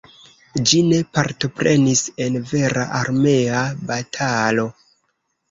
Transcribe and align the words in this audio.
Ĝi 0.69 0.77
ne 0.85 1.01
partoprenis 1.17 2.01
en 2.25 2.39
vera 2.53 2.87
armea 3.01 3.61
batalo. 3.93 4.69